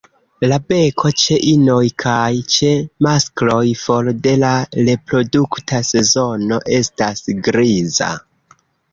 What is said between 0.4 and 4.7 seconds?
La beko ĉe inoj kaj ĉe maskloj for de la